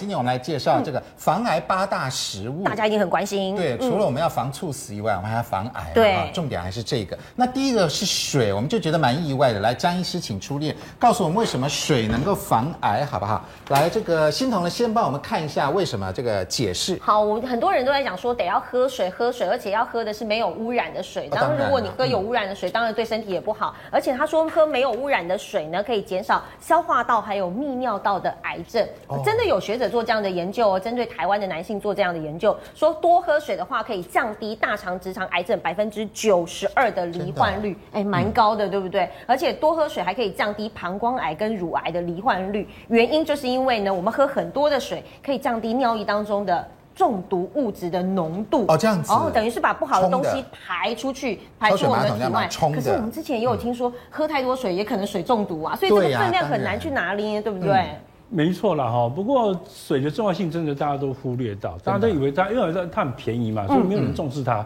[0.00, 3.54] 今天我们来介绍这个防癌八大食物，大家一定很关心。
[3.54, 5.90] 对，除了我们要防猝死以外，我们还要防癌。
[5.92, 7.18] 对，重点还是这个。
[7.36, 9.60] 那第一个是水，我们就觉得蛮意外的。
[9.60, 13.44] 来，张医师，请出列，告诉我们为什么水能够防癌，好不好？
[13.68, 16.98] 来，这个欣彤呢，先帮我们看一下为什么这个解释。
[17.02, 21.28] 好，我们很多人都在讲说得要喝水，喝水，而且要喝的是没有污染的水。
[21.28, 23.76] 当然，如果你喝有污染的水，当然对身体也不好。
[23.90, 28.88] 而且他说喝没有污染的水呢，可以减少消化道还有泌尿道的癌症。
[29.22, 39.08] 真的有学者做这样的研究哦，针对台湾的男性做这样的研究，说多喝水的话可以降低大肠直肠癌症百分之九十二的罹患率，哎，蛮高的，对不对？
[39.26, 48.66] 而且多喝水还可以降低膀胱癌跟乳癌的罹患率，原因就是因为呢，我们喝很多的水可以降低尿液当中的中毒物质的浓度。
[48.68, 52.48] 哦，这样子，哦，等于是把不好的东西排出去，排出我们的体外。
[52.74, 57.86] 可是我们之前也有听说，喝太多水也可能水中毒啊，所以这个分量很难去拿捏，对不对？
[58.30, 64.64] 没错了哈，不过水的重要性真的大家都忽略到，大家都以为它因为它很便宜嘛，所以没有人重视它。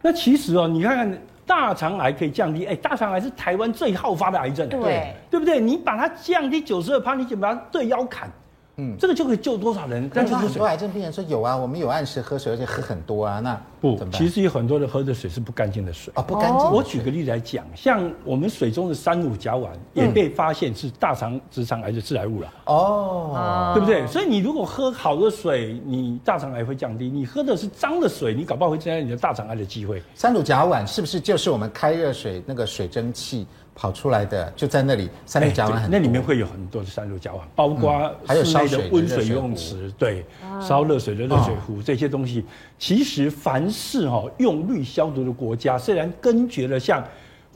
[0.00, 5.58] 那其实哦，你看看大肠癌可以降低，哎，大肠癌是台湾最好发的癌症，对，对不对？
[5.60, 8.30] 你把它降低九十二趴，你就把它对腰砍。
[8.76, 10.10] 嗯，这个就可以救多少人？
[10.12, 13.40] 但是很多癌症病人说有啊，我们有按时喝水，而且喝很多啊。
[13.40, 16.70] 那不，其实有很多人喝的水是不干净的水啊，不干净。
[16.70, 22.52] 我举个例子来讲，像我们水中的三乳甲烷也被发现是大肠直肠癌的致癌物了。
[22.66, 24.06] 哦，对不对？
[24.06, 30.02] 所以你如果喝好的水，你大肠癌会降低；你喝的是脏的水，你搞不好会增加你的大肠癌的机会。
[30.14, 33.46] 三乳甲烷是不是就是我们开热水那个水蒸气？
[33.80, 40.22] 跑出来的就在那里，三氯甲烷很多，那里面会有很多的三氯甲烷，包括还有室内的温水游泳池，对，
[40.60, 42.44] 烧热水的热水壶这些东西。
[42.78, 47.02] 其实凡是哈用氯消毒的国家，虽然根绝了像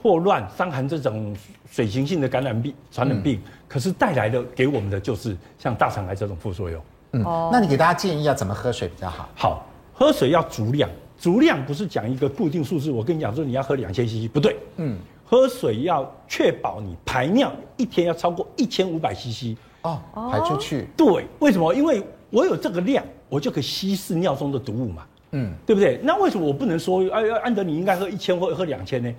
[0.01, 1.35] 霍乱、伤寒这种
[1.69, 6.81] 水行性的感染病、传染病，可是带来的给我们的就是像大肠癌这种副作用。
[7.11, 9.29] 嗯，那你给大家建议要怎么喝水比较好？
[9.35, 10.89] 好，喝水要足量，
[11.19, 14.97] 足量不是讲一个固定数字，我跟你讲说你要喝两千 CC，不对，嗯。
[15.25, 19.99] 喝水要确保你排尿一天要超过一千五百 CC 哦，
[20.31, 20.87] 排出去。
[20.95, 21.73] 对，为什么？
[21.73, 25.05] 因为我有这个量，我就可以稀释尿中的毒物嘛。
[25.31, 25.99] 嗯，对不对？
[26.03, 29.11] 那为什么我不能说，哎，安德你应该喝一千或喝两千呢？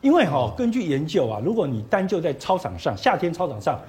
[0.00, 3.80] 因为哈，根据研究啊，如果你单就在操场上，夏天操场上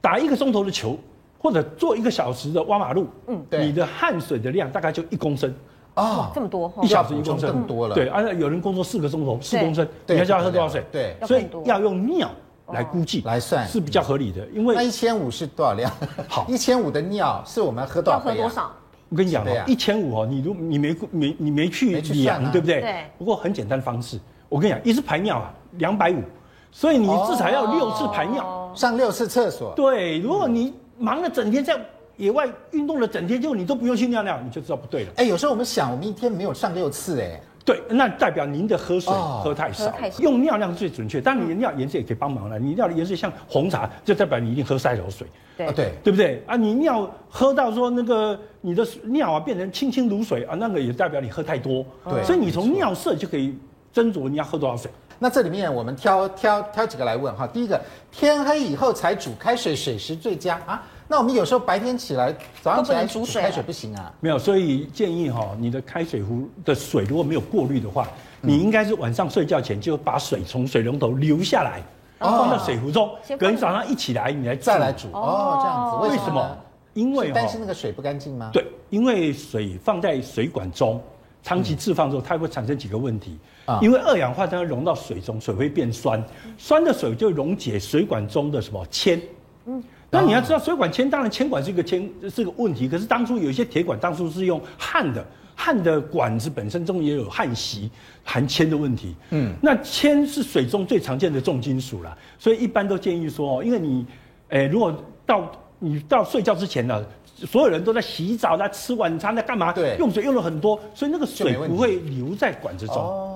[0.00, 0.96] 打一个钟头的球，
[1.38, 5.52] 或者做一个小时的挖马路，嗯，对，你的汗水的量大概就一公升。
[6.00, 7.94] 哦，这么多，一小时一公升更多了。
[7.94, 10.82] 对，而且有人工作四个钟头，四公升，你要叫他喝多少水？
[10.90, 12.30] 对，所以要用尿
[12.68, 14.46] 来估计来算是比较合理的。
[14.54, 15.92] 因为那一千五是多少量？
[16.26, 18.18] 好，一千五的尿是我们喝多少？
[18.20, 18.70] 喝多少？
[19.10, 22.80] 我跟你讲哦，一千五哦，你如你没没你没去量，对不对？
[22.80, 23.04] 对。
[23.18, 24.18] 不过很简单的方式，
[24.48, 26.22] 我跟你讲，一次排尿啊，两百五，
[26.70, 29.72] 所以你至少要六次排尿，上六次厕所。
[29.74, 31.80] 对，如果你忙了整天这样。
[32.20, 35.10] 野外运动了整天，结果你都不用去尿尿，你就知道不对了。
[35.16, 39.10] 哎、欸，有时候我们想，我们一天没有上六次，哎，对，那代表您的喝水
[39.42, 41.18] 喝太少，哦、太少用尿量是最准确。
[41.18, 45.26] 但你的尿颜色也可以帮忙了，你尿的颜色像红茶，就代表你一定喝赛罗水。
[45.56, 46.56] 对对，对不对啊？
[46.56, 51.82] 你尿喝到说那个你的尿啊变成清清如水啊，那个也代表你喝太多。
[52.04, 53.58] 对，所以你从尿色就可以
[53.94, 54.90] 斟酌你要喝多少水。
[55.18, 57.46] 那这里面我们挑挑挑几个来问哈。
[57.46, 60.82] 第一个，天黑以后才煮开水，水时最佳啊。
[61.10, 62.32] 那我们有时候白天起来，
[62.62, 64.12] 早上起来煮水开水不行啊？
[64.20, 68.06] 没有，所以建议哈，你的开水壶的水如果没有过滤的话，
[68.40, 71.82] 你应该是晚上睡觉前就把水从水龙头流下来，
[72.20, 75.08] 放到水壶中，隔天早上一起来你来再来煮。
[75.12, 76.56] 哦，这样子，为什么？
[76.94, 78.48] 因为担心那个水不干净吗？
[78.52, 81.02] 对，因为水放在水管中，
[81.42, 83.36] 长期置放之后，它会产生几个问题。
[83.82, 86.22] 因为二氧化碳溶到水中，水会变酸，
[86.56, 89.20] 酸的水就溶解水管中的什么铅。
[89.66, 89.82] 嗯。
[90.10, 97.88] 那你要知道，水管铅当然铅管是一个铅是个问题，可是当初有一些铁管当初是用焊的，焊的管子本身中也有焊锡
[98.24, 99.14] 含铅的问题。
[99.30, 104.04] 嗯，那铅是水中最常见的重金属了，所以一般都建议说，因为你，
[104.48, 104.92] 诶，如果
[105.24, 107.04] 到你到睡觉之前呢，
[107.46, 109.72] 所有人都在洗澡，在吃晚餐，在干嘛？
[109.72, 112.96] 对，用水用了很多，所以那个水不会留在管子中。
[112.96, 113.26] 哦。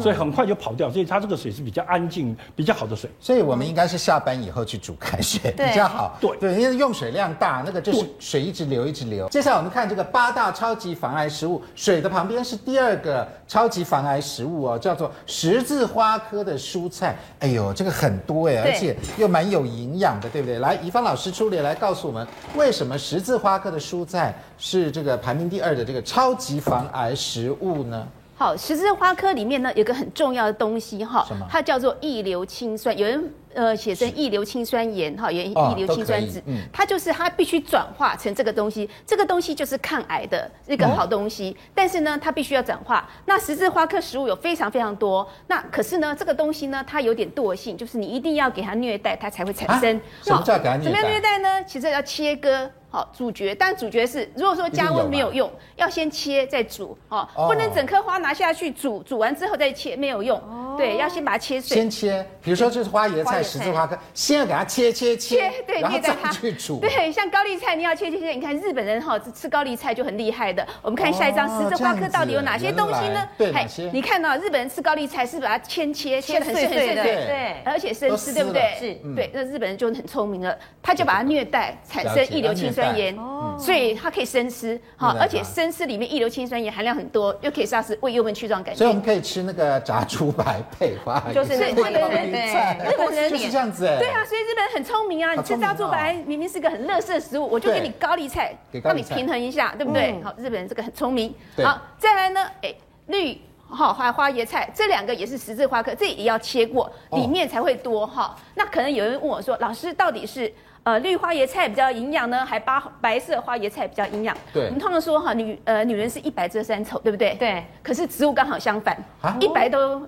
[0.00, 3.10] 所以很快就跑掉，所以它这个水是比较安静、比较好的水。
[3.20, 6.16] 所以我们应该是下班以后去煮开水比较好。
[6.18, 9.28] 对对，因为用水量大，那个就是水一直流一直流。
[9.28, 17.14] 接下来我们看这个八大超级防癌食物，水的旁边是第二个超级防癌食物哦，叫做十字花科的蔬菜。
[17.40, 20.58] 哎呦，这个很多哎，而且又蛮有营养的，对不对？
[20.60, 22.26] 来，怡芳老师出列来告诉我们，
[22.56, 28.06] 为什么十字花科的蔬菜是这个排名第二的这个超级防癌食物呢？
[28.36, 32.96] 好，十字花科里面呢有个很重要的东西哈，它叫做异硫氰酸。
[32.96, 36.40] 有人呃写成异硫氰酸盐哈，原异硫氰酸酯，
[36.72, 43.06] 它就是它必须转化成这个东西，这个东西就是抗癌的一个好东西，但是呢，它必须要转化。
[43.26, 50.00] 那十字花科食物有非常非常多，那可是呢，这个东西呢，它有点惰性，就是你一定要给它虐待，它才会产生。
[50.22, 50.84] 什么叫给它虐待？
[50.84, 51.62] 怎么样虐待呢？
[51.64, 52.70] 其实要切割。
[52.90, 60.42] 好，主角，但主角是，如果说加温没有用，要先切再煮，哦，不能整颗花拿下去煮，煮完之后再切没有用，
[60.76, 61.76] 对，要先把它切碎。
[61.76, 66.80] 先切，比如说这是花椰菜、十字花科，先要给它切切切，对，然后再去煮。
[66.80, 70.66] 对，像高丽菜，你要切切切，你看日本人哈吃高丽菜就很厉害的。
[70.82, 73.28] 我们看下一张，十字花科到底有哪些东西呢？
[73.38, 73.54] 对，
[73.92, 78.74] 你看到日本人吃高丽菜是把它切切切的很碎很碎的，对，而且生吃，对不对？
[78.80, 83.18] 是，对，那日本人就很聪明了，他就把它虐待，产生异硫氰酸盐。
[83.58, 88.78] 所以它可以生吃，好，而且生吃里面异硫氰酸盐含量很多，又可以杀死胃幽门曲状杆菌。
[88.78, 93.98] 所以我们可以吃那个炸猪排配花， 就是对对对对，日本人就是这样子哎。
[93.98, 100.18] 对啊，所以日本人很聪明啊，你吃炸猪排明明是个很垃圾的食物，我就给你高丽菜，让你平衡一下，对不对？
[100.22, 101.34] 好，日本人这个很聪明。
[101.62, 102.74] 好，再来呢，哎，
[103.08, 103.38] 绿
[103.68, 108.34] 哈花花椰菜这两个也是十字花科，这也要切过，里面才会多哈。
[108.54, 110.50] 那可能有人问我说，老师到底是？
[110.82, 114.34] 呃，绿花椰菜比较营养呢，还八白色花椰菜比较营养？
[114.52, 117.34] 对，我们通常说哈，女呃女人是一白遮三丑，对不对？
[117.34, 117.62] 对。
[117.82, 118.96] 可是植物刚好相反，
[119.38, 120.00] 一白都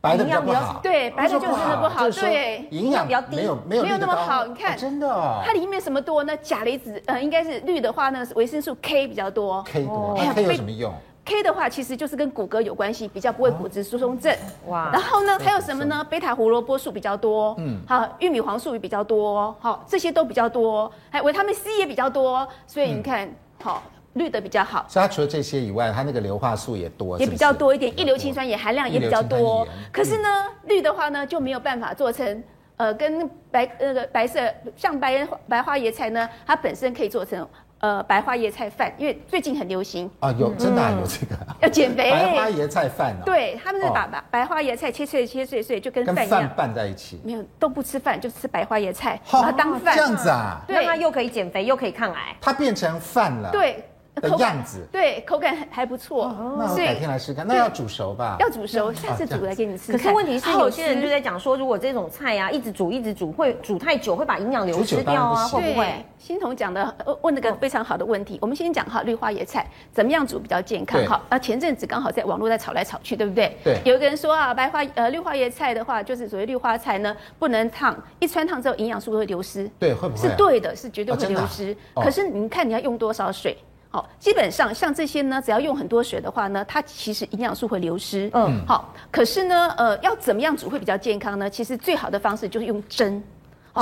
[0.00, 4.44] 白的比较不好，对，白的就真的不好，对，营养比较低，没有没有那么好。
[4.46, 6.36] 你看，真的，它里面什么多呢？
[6.38, 9.62] 钾离子呃，应该是绿的话呢，维生素 K 比较多。
[9.62, 10.92] K 多，K 有什么用
[11.30, 14.36] ？K 的话，其实就是跟骨骼有关系，比较不会骨质疏松症。
[14.66, 16.04] 哇，然后呢，还有什么呢？
[16.10, 23.32] 贝塔胡萝卜素比较多，嗯，好，玉米黄素也比较多，好，这些都比较多，还有维他命 C 也比较多，所以你看，
[23.62, 23.80] 好，
[24.14, 24.84] 绿的比较好。
[24.88, 29.64] 所以它除了这些以外，它那个硫化素也多，也比较多一点，一硫氰酸盐含量也比较多。
[29.92, 30.28] 可是呢，
[30.64, 32.42] 绿的话呢就没有办法做成，
[32.76, 34.40] 呃，跟白那个白色
[34.76, 37.46] 像白白花椰菜呢，它本身可以做成。
[37.80, 42.10] 呃，白花椰菜饭，因为最近很流行啊，有真的有这个 要减肥。
[42.10, 47.20] 白花椰菜饭啊，对，他们是把白白花椰菜切碎切碎碎，就跟饭一样拌在一起。
[47.24, 49.96] 没有都不吃饭，就吃白花椰菜，把它当饭。
[49.96, 50.60] 这样子啊？
[50.66, 53.50] 对，它又可以减肥又可以抗癌，它变成饭了。
[53.50, 53.82] 对。
[54.16, 56.26] 的样子，对，口感还还不错。
[56.58, 58.36] 那我改天来试看，那要煮熟吧？
[58.40, 59.92] 要煮熟，下次煮来给你吃。
[59.92, 65.46] 可是问题是，有些人就在讲说，如果这种菜呀，一直煮一直煮，会煮太久，会把营养流失掉啊？
[65.48, 66.04] 会不会？
[66.18, 68.38] 欣桐讲的问了个非常好的问题。
[68.42, 71.02] 我们先讲哈，绿花椰菜怎么样煮比较健康？
[71.06, 73.56] 哈，啊，前阵子刚好在网络在炒来炒去，对不对？
[73.64, 73.80] 对。
[73.84, 79.70] 有一个人说啊，白花呃绿花椰菜的话，就是所谓绿花菜呢，不能烫，一穿烫之后营养素会流失。
[79.78, 80.28] 对，会不会？
[80.28, 81.74] 是对的，是绝对会流失。
[81.94, 83.56] 可是你看你要用多少水？
[83.92, 88.30] 好，基本上像这些呢，只要用很多水的话呢，它其实营养素会流失。
[88.34, 91.50] 嗯，好，可是呢，呃，要怎么样煮会比较健康呢？
[91.50, 93.20] 其实最好的方式就是用蒸。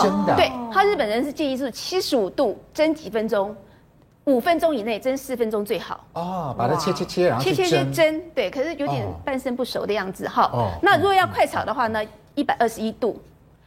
[0.00, 0.34] 真的。
[0.34, 3.54] 对，他日本人是建议是七十五度蒸几分钟，
[4.24, 6.02] 五分钟以内蒸四分钟最好。
[6.14, 8.22] 哦，把它切切切，然后切切切蒸。
[8.34, 10.26] 对，可是有点半生不熟的样子。
[10.26, 10.50] 哈。
[10.54, 10.70] 哦。
[10.82, 12.02] 那如果要快炒的话呢，
[12.34, 13.20] 一百二十一度，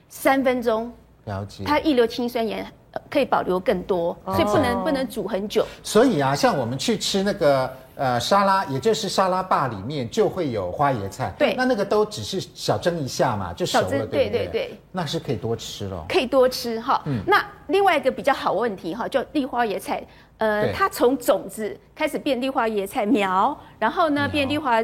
[0.09, 0.91] 三分钟。
[1.25, 1.63] 了解。
[1.63, 2.65] 它异硫氰酸盐。
[3.09, 5.65] 可以保留更多，所以不能、哦、不能煮很久。
[5.81, 11.33] 所以啊，像我们去吃那个呃沙拉，也就是沙拉坝里面就会有花椰菜。
[11.37, 14.49] 对，那那个都只是小蒸一下嘛，就熟了，对不对？
[14.51, 16.05] 对那是可以多吃咯。
[16.09, 17.01] 可以多吃哈。
[17.05, 17.21] 嗯。
[17.25, 20.03] 那另外一个比较好问题哈，叫绿花椰菜。
[20.37, 24.83] 呃，它从种子开始变绿花椰菜苗，然后呢变绿花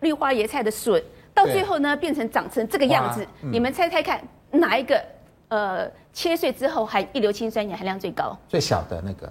[0.00, 1.00] 绿花椰菜的笋，
[1.32, 3.24] 到最后呢变成长成这个样子。
[3.42, 5.00] 嗯、你们猜猜看哪一个？
[5.48, 9.30] 呃，切碎之后含异硫氰酸盐含量最高，最小的那个。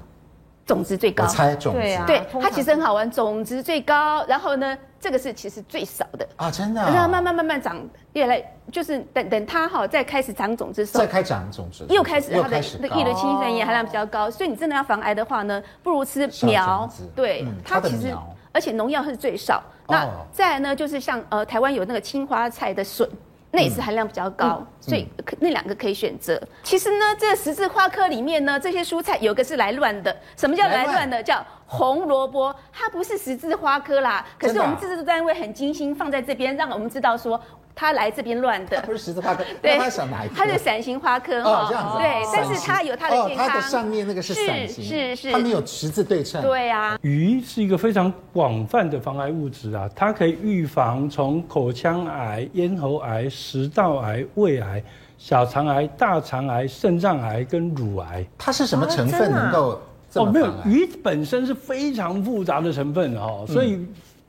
[0.65, 1.25] 种子最高。
[1.25, 6.27] 我猜种子，对啊，对，它其实很好玩，种子最高，然后呢，这个是其实最少的。
[6.37, 18.11] 啊，真的，然后慢慢慢慢长，越来就是等等它哈再开始长种子时候，再开长种子，又开始它的那异硫氰酸盐含量比较高，所以你真的要防癌的话呢，不如吃苗，对，它其实
[18.51, 19.63] 而且农药是最少。
[19.87, 23.07] 那再来呢，就是像呃台湾有那个青花菜的笋。
[23.55, 26.35] 那也是含量比较高，嗯、所以可那两个可以选择。
[26.35, 30.15] 嗯、其实呢，这十字花科里面呢，这些蔬菜有个是来乱的。
[30.35, 31.23] 什么叫来乱的？
[31.23, 34.25] 叫红萝卜，它不是十字花科啦。
[34.37, 37.41] 可是我们制作单位很精心放在这边，让我们知道说。
[37.75, 40.35] 它来这边乱的，不是十字花科， 对，它是哪一个？
[40.35, 43.47] 它是伞形花科哦，这样子，对，但是它有它的健康。
[43.49, 46.41] 它的上面那个是伞形，是是，它没有十字对称。
[46.41, 54.81] 对啊，鱼是一个非常广泛的防癌物质啊，它可以预防从口腔癌、咽喉癌、食道癌、胃癌、
[55.17, 58.25] 小肠癌、大肠癌、肾脏癌跟乳癌。
[58.37, 60.29] 它是什么成分能够这么？
[60.29, 63.85] 哦，没有，鱼本身是非常复杂的成分哦，所以。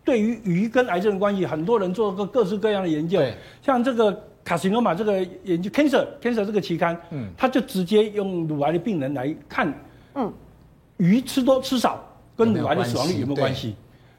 [0.06, 3.18] 对于鱼跟癌症的关系，很多人做过各式各样的研究。
[3.18, 9.74] 对像这个卡西诺玛这个研究 cancer cancer 这个期刊，嗯，他就直接用乳癌的病人来看，
[10.14, 10.32] 嗯，
[10.98, 12.00] 鱼吃多吃少
[12.36, 13.74] 跟乳癌的死亡率有没有关系？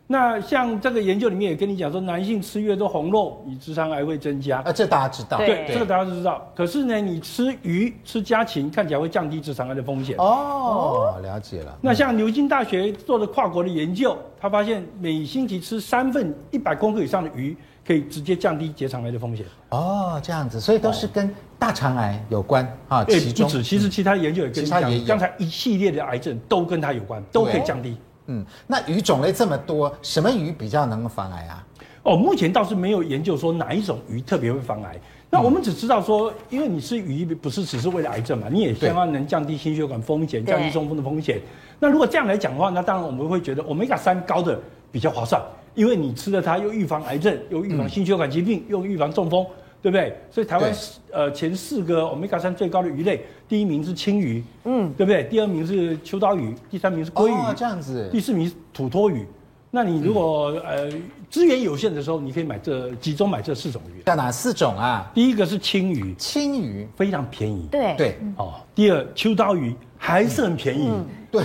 [0.10, 4.60] 那像这个研究里面也跟你讲说，男性吃越多红肉，你直肠癌会增加。
[4.60, 5.38] 啊，这大家知道。
[5.38, 6.50] 对，对这个大家都知道。
[6.56, 10.16] 可是呢，你吃鱼、吃家禽，看起来会降低直肠癌的风险。
[10.18, 11.78] 哦，了解了。
[11.82, 19.46] 那像牛津大学做的跨国的研究，他发现每星期吃三份一百公克以上的鱼，可以直接降低结肠癌的风险。
[19.72, 23.04] 哦，这样子，所以都是跟大肠癌有关啊。
[23.04, 27.98] 对，不止，其实其他研究也跟你讲，刚才一系列的癌症都跟它有关，都可以降低。
[28.28, 31.66] 嗯，那鱼种类这么多，什么鱼比较能够防癌啊？
[32.04, 34.96] 哦，目前倒是没有研究说哪一种鱼特别会防癌。
[35.30, 41.42] 那我们只知道说，因为你吃鱼不是只是为了癌症嘛，你也希望能降低心血管风险，降低中风的风险。
[41.80, 44.58] 那如果这样来讲的话，那当然我们会觉得欧米伽三高的
[44.90, 45.42] 比较划算，
[45.76, 49.46] 因为你吃了它又预防癌症，又预防心血管疾病，又预防中风。
[49.82, 50.16] 对不对？
[50.32, 50.80] 所以台湾对
[51.12, 55.24] 呃前四个欧米伽三最高的鱼类，第一名是青鱼，嗯，对不对？
[55.26, 59.26] 第二名是秋刀鱼，第三名是鲑鱼，哦，这样子，第四名是土托鱼。
[59.70, 60.92] 那你如果、嗯、呃
[61.30, 64.02] 资源有限的时候，你可以买这集中买这四种鱼。
[64.04, 65.12] 叫哪四种啊？
[65.14, 68.56] 第一个是青鱼，青鱼非常便宜，对对哦。
[68.74, 71.44] 第二秋刀鱼还是很便宜，嗯嗯、对。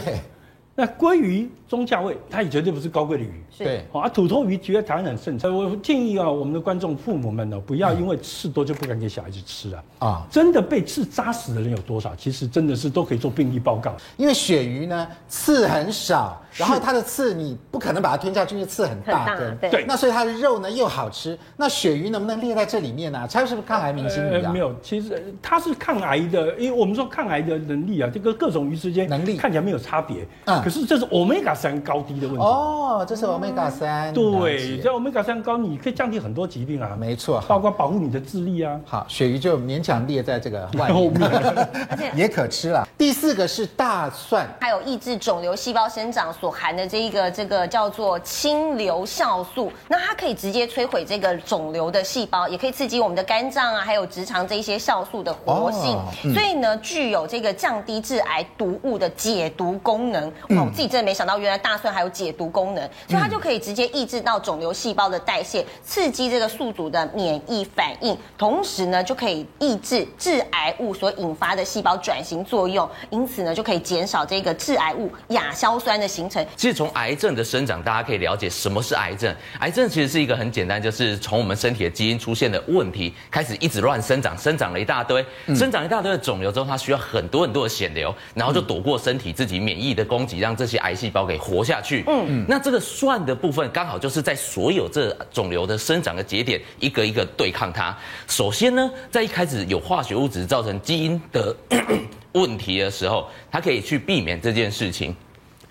[0.74, 3.42] 那鲑鱼中价位，它也绝对不是高贵的鱼。
[3.58, 5.54] 对，啊，土头鱼觉得台湾很盛产。
[5.54, 9.84] 我建议啊，我们的观众父母们呢，不要因为刺多就不敢给小孩子吃啊。
[9.98, 12.16] 啊，真的被刺扎死的人有多少？
[12.16, 13.94] 其实真的是都可以做病例报告。
[14.16, 19.56] 因为鳕鱼呢，刺很少，然后它的刺你不可能把它吞下去，因为刺很大根。
[19.58, 21.38] 对，那所以它的肉呢又好吃。
[21.56, 23.28] 那鳕鱼能不能列在这里面呢？
[23.30, 24.50] 它是不是抗癌明星鱼啊？
[24.50, 30.26] 没有，其实它是抗癌的，因为我们说抗癌的能力啊，这个各种鱼之间能力看起来没有差别。
[30.46, 32.42] 嗯，可是这是欧米伽三高低的问题。
[32.42, 34.12] 哦，这是欧米伽三。
[34.12, 36.96] 对，这欧米伽三高，你可以降低很多疾病啊。
[36.98, 38.78] 没错，包括保护你的智力啊。
[38.84, 41.12] 好，鳕鱼就勉强列在这个外面，
[41.90, 42.86] 而且也可吃了。
[42.96, 60.30] 第四个是大蒜，还有抑制肿瘤细胞生长所含的这一个这个叫做清流酵素，那它可以直接摧毁这个肿瘤的细胞，也可以刺激我们的肝脏啊，还有直肠这一些酵素的活性，哦嗯、所以呢，具有这个降低致癌毒物的解毒功能。
[60.60, 76.44] 我自己真的没想到，原来大蒜还有解毒功能，所以它就可以直接抑制到肿瘤细胞的代谢，刺激这个宿主的免疫反应，同时呢，就可以抑制致癌物所引发的细胞转型作用，因此呢，就可以减少这个致癌物亚硝酸的形成。
[76.56, 79.34] 其实从癌症的生长，大家可以了解什么是癌症。
[79.60, 92.02] 癌症其实是一个很简单，就是从我们身体的基因出现的问题开始，一直乱生长，生长了一大堆，生长一大堆的肿瘤之后，它需要很多很多的血流，然后就躲过身体自己免疫的攻击，让这些癌细胞给活下去。
[92.08, 97.96] 嗯嗯，那这个蒜的部分刚好就是在所有这肿瘤的生长的节点，一个一个对抗它。
[98.26, 101.54] 首先呢，在一开始有化学物质造成基因的
[102.32, 105.14] 问题的时候，它可以去避免这件事情。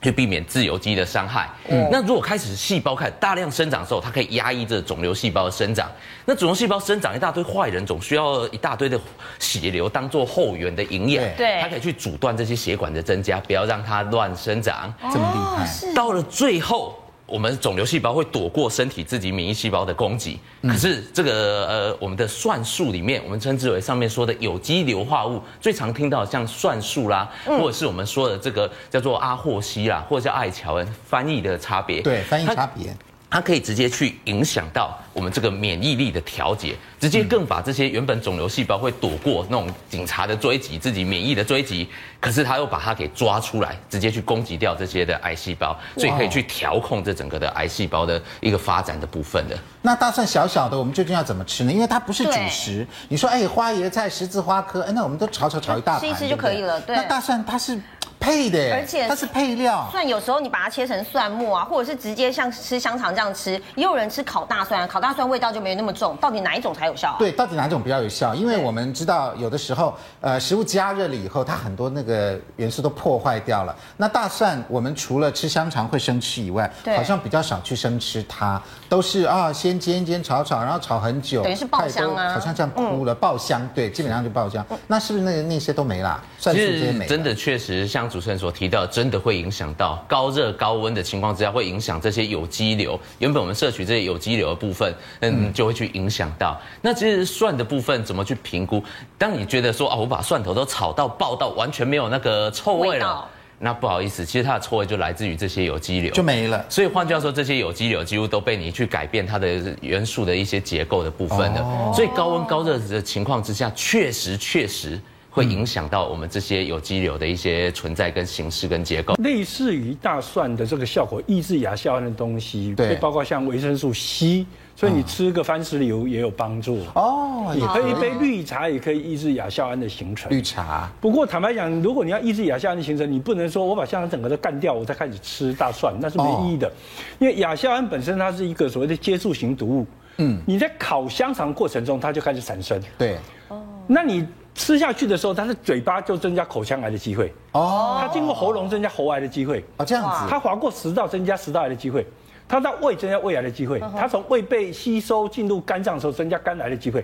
[0.02, 1.50] 去避免自由基的伤害。
[1.70, 5.90] 嗯，那如果开始细胞开始大量生长的时候，它可以压抑这肿瘤细胞的生长。
[6.26, 9.00] 那肿瘤细胞生长一大堆坏人总，需要一大堆的
[9.40, 11.24] 血流当做后援的营养。
[11.38, 14.94] 对，它可以去阻断这些血管的增加，不要让它乱生长。
[15.12, 15.94] 这么厉害。
[15.94, 16.98] 到了最后。
[17.32, 32.02] 我们肿瘤细胞会躲过身体自己免疫细胞的攻击，可是这个呃，我们的算术里面，我们称之为上面说的有机硫化物，最常听到像算术啦，或者是我们说的这个叫做阿霍西啦，或者叫艾乔恩，翻译的差别。
[32.02, 32.94] 对，翻译差别。
[33.32, 41.88] 它可以直接去影响到我们这个免疫力的调节，直接更把这些原本肿瘤细胞会躲过那种警察的追击、自己免疫的追击，
[42.20, 49.58] 可是它又把它给抓出来，直接去攻击掉这些的癌细胞，所以可以去调控这整个的癌细胞的一个发展的部分的。
[49.82, 51.72] 那大蒜小小的，我们究竟要怎么吃呢？
[51.72, 52.86] 因为它不是主食。
[53.08, 56.82] 你说，哎，花椰菜、十字花科，哎，那我们都炒炒炒一大盘，吃一吃就可以了。
[56.82, 57.80] 对，那大蒜它是。
[58.22, 59.90] 配的，而且它是配料。
[59.92, 66.16] 蒜有时候你把它切成蒜末啊，或者是直接像吃香肠这样吃，也有人吃烤大蒜，烤大蒜味道就没有那么重。
[66.18, 67.16] 到底哪一种才有效啊？
[67.18, 68.36] 对，到底哪一种比较有效？
[68.36, 73.76] 因为我们知道有的时候，呃，食物加热了以后，它很多那个元素都破坏掉了。
[73.98, 84.64] 那大蒜，我们除了吃香肠会生吃以外，好像比较少去生吃它，都是啊，先煎煎炒炒，然后炒很久，等于是爆香啊，好像这样哭了，嗯、爆香，对，基本上就爆香。
[84.70, 86.24] 嗯、那是不是那那些都没了？
[86.38, 87.10] 蒜素这些没了？
[87.10, 88.82] 真的确实像主持人所提到。
[88.92, 93.00] 真的会影响到高热高温的情况之下，会影响这些有机硫。
[93.20, 96.60] 原本我们摄取这些有机硫的部分，嗯，就会去影响到。
[96.82, 98.84] 那其实蒜的部分怎么去评估？
[99.18, 103.26] 当你觉得说啊，我把蒜头都炒到爆到完全没有那个臭味了。
[103.64, 106.66] 那不好意思，其实它的臭味就来自于这些有机硫，就没了。
[106.68, 109.48] 所以换句话说，这些有机硫几乎都被你去改变它的
[109.82, 111.62] 元素的一些结构的部分了。
[111.62, 115.00] 哦、所以高温高热的情况之下，确实确实
[115.32, 119.16] 会影响到我们这些有机瘤的一些存在跟形式跟结构。
[119.16, 124.46] 类似于大蒜的这个效果，抑制亚硝胺的东西，对，包括像维生素 C。
[124.74, 130.32] 所以你吃个番石榴也有帮助哦，你喝一杯绿茶也可以抑制亚硝胺的形成。
[130.32, 130.92] 绿茶。
[131.00, 136.72] 不过坦白讲，如果你要抑制亚硝胺的形成，你不能说我把香肠整个都干掉，我再开始吃大蒜，那是没意义的。
[137.20, 142.82] 因为亚硝胺本身它是一个所谓的接触型毒物，嗯，你在烤香肠过程中它就开始产生。
[142.98, 143.18] 对。
[143.50, 143.62] 哦。
[143.86, 147.34] 那你吃下去的时候，它的嘴巴就增加口腔癌的机会。
[147.54, 147.98] 哦。
[148.02, 149.64] 它经过喉咙增加喉癌的机会。
[149.78, 150.28] 哦，这样子。
[150.30, 152.06] 它划过食道增加食道癌的机会。
[152.48, 157.02] 它到胃增加胃癌的机会，它从胃被吸收进入肝脏的时候增加肝癌的机会，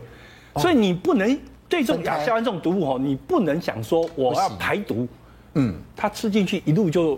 [0.57, 1.39] 所以你不能
[1.69, 5.07] 对这种亚硝胺这种毒物哦，你不能想说我要排毒，
[5.53, 7.17] 嗯，它吃进去一路就。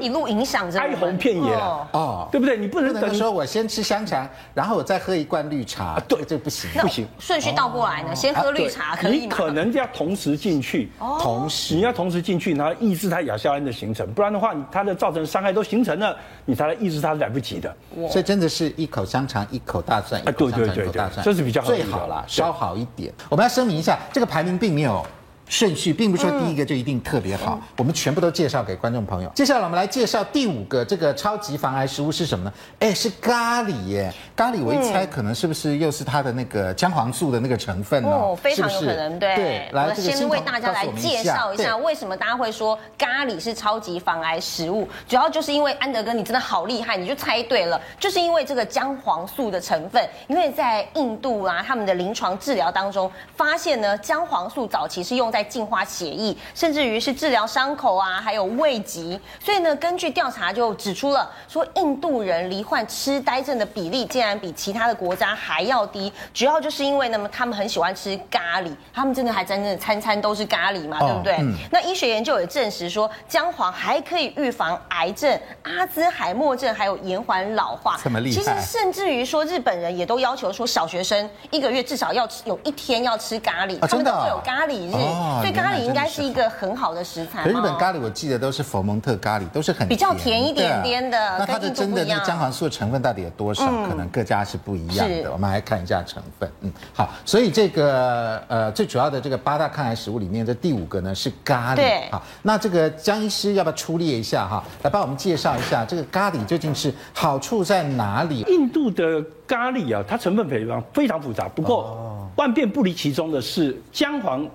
[0.00, 2.56] 一路影响着，哀鸿遍野啊，哦，对不对？
[2.56, 7.06] 你不能等说，我先吃香肠，然后我再喝一罐绿茶，对，这不行，不行。
[7.18, 9.18] 顺序倒过来呢，先喝绿茶可以吗？
[9.24, 17.76] 你可能要同时进去，同时你要同时进去，然后抑制它亚硝胺的形成，不然的话，它的造成伤害都形成了，你才来抑制它是来不及的。
[18.10, 23.12] 所以真的是一口香肠，一口大蒜，一口香肠，一口大蒜，这是比较最好了，稍好一点。
[23.28, 25.04] 我们要声明一下，这个排名并没有。
[25.48, 29.30] 顺序并不是说第一个就一定特别好，我们全部都介绍给观众朋友。
[29.34, 32.52] 接下来我们来介绍第五个这个超级防癌食物是什么呢？
[32.80, 34.12] 哎，是咖喱耶！
[34.36, 38.10] 咖喱我一猜可能是不是又是它的那个姜黄素的那个成分呢？
[38.10, 39.34] 哦，非常有可能，对。
[39.34, 59.18] 对，来，先为大家来介绍一下为什么大家会说咖喱是超级防癌食物，主要就是因为安德哥你真的好厉害，你就猜对了，就是因为这个姜黄素的成分，因为在印度啊他们的临床治疗当中发现呢，姜黄素早期是用在在净化血液，甚至于是治疗伤口啊，还有胃疾。
[59.38, 66.12] 所以呢，根据调查就指出了，说印度人罹患痴呆症的比例竟然比其他的国家还要低。
[66.34, 71.36] 主要就是因为呢，他们很喜欢吃咖喱，他们真的还真的餐餐都是咖喱嘛，哦、对不对？
[71.38, 77.96] 嗯、那医学研究也证实说，姜黄还可以预防癌症、阿兹海默症，还有延缓老化。
[78.02, 78.42] 这么厉害？
[78.42, 84.94] 其实甚至于说，日本人也都要求说，小学生一个月至少要有一天要吃咖喱，哦、他们都会有咖喱日。
[84.94, 87.46] 哦所以咖喱应该是一个很好的食材。
[87.46, 91.38] 日本咖喱我记得都是佛蒙特咖喱，都是很比较甜一点点的。
[91.38, 93.66] 那它的真的那姜黄素的成分到底有多少？
[93.88, 95.30] 可能各家是不一样的。
[95.32, 96.50] 我们来看一下成分。
[96.60, 97.10] 嗯，好。
[97.24, 101.76] 所以这个呃最主要的这个八大抗癌食物里面的第五个呢是咖喱。
[101.76, 102.08] 对。
[102.10, 104.62] 好，那这个江医师要不要出列一下哈？
[104.82, 108.42] 来帮我们介绍一下这个咖喱究竟是好处在哪里？
[108.48, 114.48] 印度的咖喱啊，它成分非常非常复杂，不过万变不离其中的是姜黄。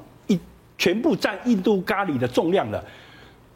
[0.78, 2.84] 全部占印度咖喱的重量的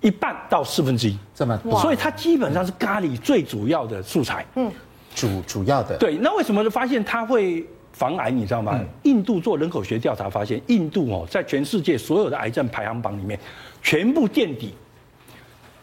[0.01, 4.45] 一半到四分之一，这么多，所以它基本上是咖喱最主要的素材。
[4.55, 4.71] 嗯，
[5.15, 5.97] 主主要的。
[5.97, 8.29] 对，那为什么就发现它会防癌？
[8.29, 8.73] 你知道吗？
[8.75, 13.39] 嗯、印度做人口学调查发现，印度哦，在全世界所有的癌症排行榜里面，
[13.81, 14.73] 全部垫底，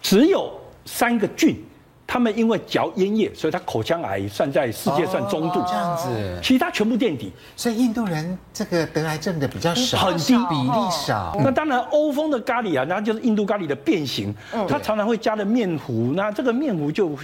[0.01, 0.53] 只有
[0.85, 1.57] 三个郡。
[2.07, 7.33] 他们因为嚼烟叶，所以他口腔癌算在世界算中度，这样子，其他全部垫底。
[7.57, 11.37] 所以印度人这个得癌症的比较少，很低比例少。
[11.43, 14.35] 那当然，欧风的咖喱啊，那就是印度咖喱的变形，
[14.69, 17.17] 它常常会加了面糊，那这个面糊就。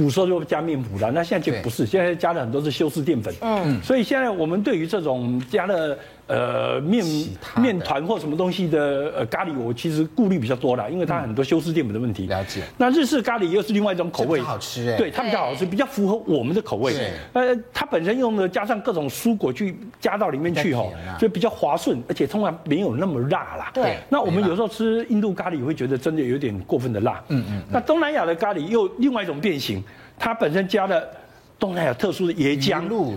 [0.00, 3.34] 古时候就加面糊了，那现在就不是，现在加了很多是修饰淀粉。
[3.42, 5.94] 嗯，所以现在我们对于这种加了
[6.26, 7.04] 呃面
[7.58, 12.26] 面团或什么东西的呃咖喱，我其实顾虑比较多啦，因为它很多修饰淀粉的问题。
[12.28, 12.62] 了解。
[12.78, 14.96] 那日式咖喱又是另外一种口味，好吃哎。
[14.96, 16.94] 对，它比较好吃，比较符合我们的口味。
[16.94, 17.10] 对。
[17.34, 20.84] 呃，它本身用的加上各种蔬果去加到里面去哈，
[21.18, 23.70] 所以比较滑顺，而且通常没有那么辣啦。
[23.74, 23.98] 对。
[24.08, 27.22] 那我们有时候吃印度咖喱会觉得真的有点过分的辣。
[27.28, 27.62] 嗯嗯。
[27.70, 29.82] 那东南亚的咖喱又另外一种变形。
[30.20, 31.02] 它本身加了
[31.58, 33.14] 东南亚特殊的椰浆、鱼露，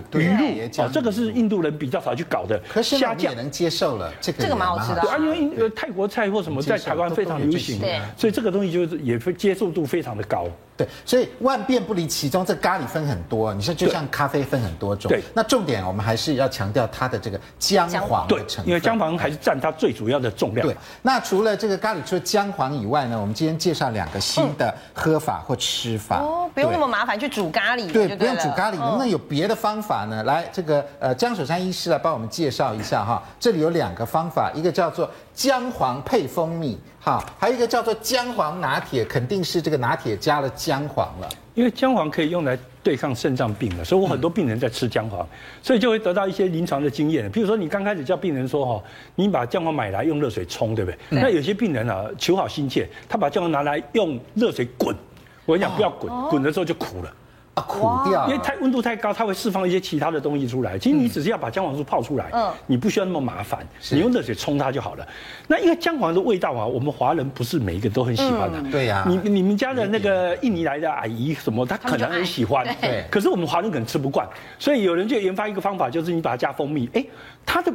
[0.78, 2.58] 哦，这个是印度人比较少去搞的。
[2.68, 5.00] 可是虾酱也能接受了，这个这个蛮好吃的。
[5.02, 7.78] 对啊，因为印泰国菜或什么在台湾非常流行，
[8.16, 10.46] 所以这个东西就是也会接受度非常的高。
[10.76, 13.54] 对，所以万变不离其宗，这咖喱分很多。
[13.54, 15.08] 你说就像咖啡分很多种。
[15.08, 20.66] 对，那重点我们还是要强调它的这个姜黄的成分，因为姜黄还是占它最主要的重量。
[20.66, 26.18] 对，那除了这个咖喱除了姜黄以外呢，我们今天介绍两个新的喝法或吃法。
[26.18, 30.22] 哦，不用那么麻烦去煮咖喱，对，不用煮咖喱能不能有别的方法呢？
[30.24, 33.22] 来，这个呃江守山医师来帮我们介绍一下哈。
[33.38, 41.28] 这里有两个方法，一个叫做姜黄配蜂蜜，哈，还有一个叫做姜黄拿铁，肯定是这个拿铁加了姜黄了。
[41.52, 45.24] 因为姜黄可以用来对抗肾脏病的，所以我很多病人在吃姜黄，
[45.62, 47.30] 所以就会得到一些临床的经验。
[47.30, 48.82] 譬如说，你刚开始叫病人说哈，
[49.16, 50.98] 你把姜黄买来用热水冲，对不对？
[51.10, 54.96] 那有些病人啊，求好心切，他把姜黄拿来用热水滚，
[55.44, 57.12] 我跟你讲不要滚，滚的时候就苦了。
[57.54, 60.76] 啊，苦掉，因为太温度太高，它会释放一些其他的东西出来。
[60.76, 65.06] 其实你只是要把姜黄素泡出来，嗯，你不需要那么麻烦，你用热水冲它就好了。
[65.46, 68.60] 那因为姜黄的味道啊，我们华人不是每一个都很喜欢的。
[68.72, 73.04] 对呀，你你们家的那个印尼来的阿姨什么，她可能很喜欢，对。
[73.10, 77.04] 可是我们华人可能吃不惯，所以有人就研发一个方法，就是你把它加蜂蜜，哎，
[77.46, 77.72] 它的。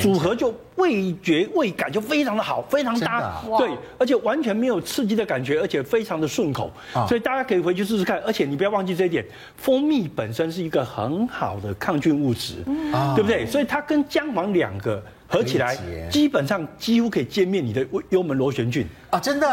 [0.00, 8.20] 组合就味觉味感就非常的好，非常搭，啊、对，而且完全没有刺激的感觉，而且非常的顺口，哦、所以大家可以回去试试看。
[8.26, 9.24] 而且你不要忘记这一点，
[9.56, 13.46] 蜂蜜本身是一个很好的抗菌物质，嗯、对不对？
[13.46, 15.76] 所以它跟姜黄两个合起来，
[16.10, 19.18] 基本上几乎可以歼灭你的幽门螺旋菌啊！
[19.18, 19.46] 真的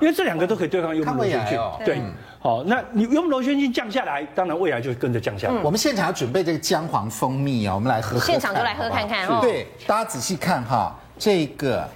[0.00, 1.98] 因为这两个都可以对抗幽门螺旋菌，哦、对。
[1.98, 5.52] 嗯好，那你幽门螺旋菌降下来，当然胃癌就跟着降下来。
[5.52, 8.24] 嗯、我们现场要准备这个姜黄蜂蜜哦，我们来喝喝。
[8.24, 9.40] 现场就来喝看看哦。
[9.42, 11.86] 对，大家仔细看哈，这个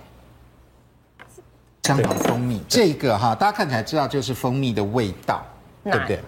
[1.81, 5.43] 姜黄蜂蜜，这个哈，大家看起来知道就是蜂蜜的味道，
[5.83, 6.21] 对不对？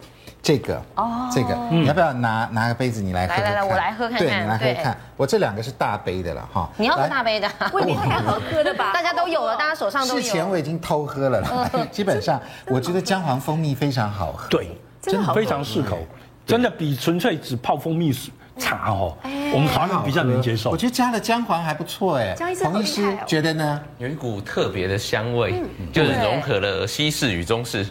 [0.47, 3.35] 这个哦，这个你要不要拿拿个杯子，你来喝？
[3.35, 4.19] 来来来，我来喝看看。
[4.21, 4.97] 对，你来喝看。
[5.17, 6.71] 我这两个是大杯的了哈。
[6.77, 8.93] 你要喝大杯的，未必太好喝的吧？
[8.95, 10.21] 大家都有了，大家手上都有。
[10.21, 11.69] 之前我已经偷喝了啦。
[11.91, 14.49] 基本上，我觉得姜黄蜂蜜非常好喝。
[14.49, 15.99] 对，真的非常适口，
[16.47, 18.15] 真的比纯粹只泡蜂蜜
[18.57, 19.17] 茶哦，
[19.53, 20.71] 我们华人比较能接受。
[20.71, 22.37] 我觉得加了姜黄还不错哎。
[22.63, 23.81] 黄医师觉得呢？
[23.99, 25.61] 有一股特别的香味，
[25.93, 27.85] 就是融合了西式与中式。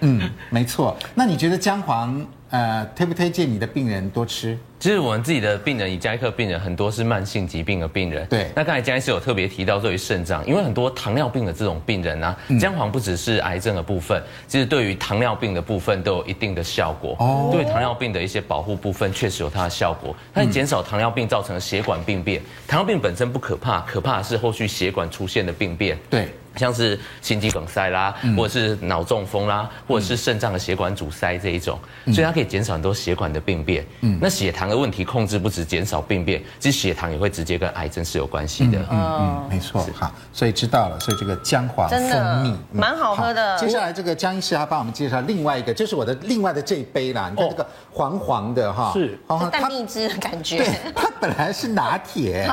[0.00, 0.96] 嗯，没错。
[1.14, 4.58] 那你觉得姜黄呃推不推荐你的病人多吃？
[4.78, 8.26] 其实我们自己的病人，以加一克病人很多是慢性疾病的病人。
[8.28, 8.50] 对。
[8.56, 17.14] 那刚才江医师有特别提到对于肾脏，因为很多糖尿病的这种病人呢，姜黄不只是癌症的部分，其实对于糖尿病的部分都有一定的效果。
[17.18, 17.50] 哦。
[17.52, 22.40] 对糖尿病的一些保护部分确实有它的效果，它减少糖尿病造成的血管病变。
[22.66, 25.98] 糖尿病本身不可怕，可怕的是后续血管出现的病变。
[26.08, 26.26] 对。
[26.56, 33.84] 像是心肌梗塞啦，或者是脑中风啦，或者是肾脏的血管阻塞这一种，所以它可以减少很多血管的病变。
[34.00, 38.78] 嗯，那血糖的问题控制不止减少病变，其实血糖也会直接跟癌症是有关系的。
[38.90, 39.86] 嗯嗯，没错。
[39.94, 40.98] 好，所以知道了。
[41.00, 43.58] 所以这个姜黄蜂蜜蛮好喝的。
[43.58, 47.28] 接下来这个江医师还帮我们介绍另外一个，就是我的另外的这一杯啦。
[47.30, 50.58] 你看这个黄黄的哈，是黄黄淡蜜汁的感觉。
[50.58, 52.48] 对，它本来是拿铁，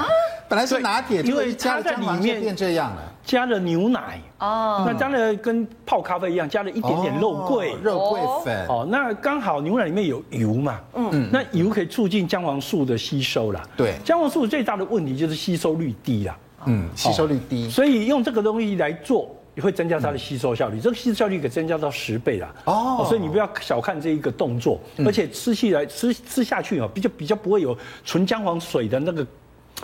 [0.50, 3.14] 本来是拿铁，因为加在里面变这样了。
[3.24, 8.68] 加了牛奶哦，那加了跟泡咖啡一样，加了一点点肉桂、哦、肉桂粉。
[8.68, 13.62] 哦，那刚好牛奶里面有油嘛，嗯，那油可以促进姜黄素的吸收啦。
[13.76, 22.56] 对，姜黄素最大的问题就是吸收率低啦，嗯，吸收率低，所以用这个东西来做，也会增加它的吸收效率，嗯、这个吸收效率可以增加到十倍啦。
[22.64, 29.28] 哦，所以你不要小看这一个动作，嗯、而且吃起来吃吃下去啊，比较比较不会有纯姜黄水的那个。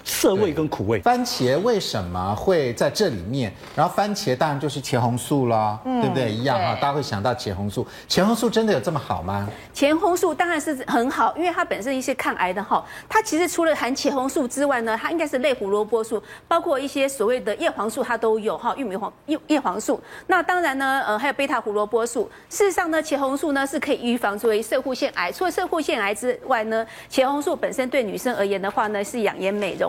[0.03, 3.53] 涩味跟苦味，番茄为什么会在这里面？
[3.75, 6.31] 然后番茄当然就是茄红素啦，嗯、对不对？
[6.31, 7.85] 一样哈，大家会想到茄红素。
[8.09, 9.47] 茄红素真的有这么好吗？
[9.73, 12.83] 茄红素当然是很好，因为它本身一些抗癌的哈。
[13.07, 18.73] 它其实除了含茄红素之外呢，它应该是类胡萝卜素，包括一些所谓的叶黄素，它都有哈。
[18.75, 22.29] 玉米黄叶叶黄素，那当然呢，呃，还有贝塔胡萝卜素。
[22.49, 25.31] 事实上呢，茄红素呢是可以预防作为射护腺癌。
[25.31, 29.82] 除了射护腺癌之外呢，茄红素本身对女生而言的话呢，是养颜美容。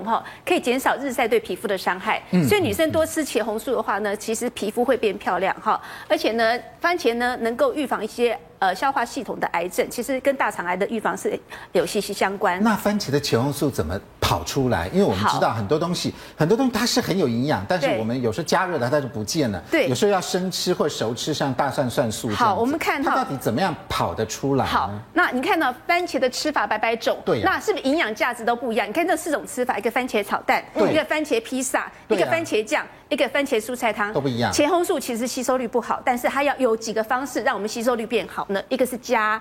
[0.47, 8.39] 可以减少日晒对皮肤的伤害，所以女生多吃茄红素的话呢，其实皮肤会变漂亮哈，而且呢，番茄呢能够预防一些。
[8.65, 11.39] 呃，消化系统的癌症其实跟大肠癌的预防是
[11.73, 12.63] 有息息相关。
[12.63, 14.89] 那番茄的茄红素怎么跑出来？
[14.89, 19.63] 因为我们知道很多东西，很多东西它是很有营养，但是我们有时候加热了它就不见了。
[19.71, 22.31] 对，有时候要生吃或熟吃，像大蒜、蒜素。
[22.31, 24.65] 好，我们看它到底怎么样跑得出来？
[24.65, 28.89] 好，那你看到番茄的吃法百百种，对，那是不是营养价值都不一样？
[28.89, 34.53] 你看这四种吃法：一个番茄炒蛋，一个番茄披萨，一个番茄酱，一个番茄蔬菜汤，都不一样。
[34.53, 38.63] 茄红素其实吸收率不好，但是它要有几个方式让我们吸收率变好呢。
[38.69, 39.41] 一个是加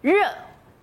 [0.00, 0.12] 热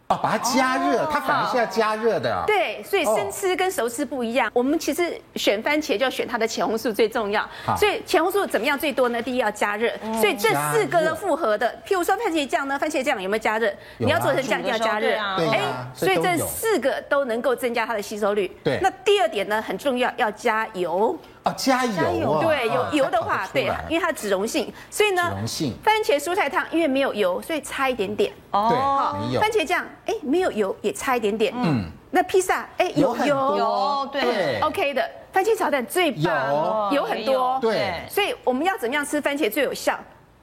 [0.08, 2.44] 哦，把它加热，它反而是要加热的。
[2.46, 4.52] 对，所以生吃跟熟吃不一样。
[4.54, 7.48] 我们其实选番茄就要选它的茄红素最重要。
[7.78, 9.22] 所以茄红素怎么样最多呢？
[9.22, 9.90] 第一要加热。
[10.20, 11.74] 所以这四个都复合的。
[11.88, 13.72] 譬如说番茄酱呢，番茄酱有没有加热？
[14.00, 15.18] 你要做成酱要加热。
[15.18, 15.62] 哎，
[15.96, 18.52] 所以这四个都能够增加它的吸收率。
[18.66, 18.80] 对。
[18.82, 21.18] 那第二点呢，很重要，要加油。
[21.44, 25.74] 哦，加油，对，有油的话，对，因为它脂溶性，所以呢，脂溶性。
[25.84, 28.32] 番茄蔬菜汤因为没有油，所以差一点点。
[28.52, 31.52] 哦，对，番茄酱，哎，没有油也差一点点。
[31.56, 35.10] 嗯，那披萨，哎，有油，有，对，OK 的。
[35.32, 37.04] 番茄炒蛋最棒，有。
[37.06, 39.98] 很多，对，所以我们要怎么样吃番茄最有效？